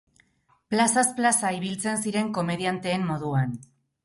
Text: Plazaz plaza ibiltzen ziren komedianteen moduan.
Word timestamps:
Plazaz 0.73 1.03
plaza 1.19 1.51
ibiltzen 1.57 2.01
ziren 2.07 2.33
komedianteen 2.39 3.07
moduan. 3.13 3.55